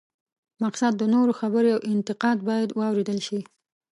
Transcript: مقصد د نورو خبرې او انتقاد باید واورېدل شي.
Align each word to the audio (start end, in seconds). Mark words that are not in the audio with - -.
مقصد 0.63 0.93
د 0.97 1.03
نورو 1.13 1.31
خبرې 1.41 1.69
او 1.75 1.79
انتقاد 1.93 2.37
باید 2.49 2.69
واورېدل 2.79 3.19
شي. 3.27 3.39